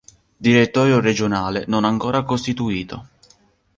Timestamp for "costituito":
2.23-3.05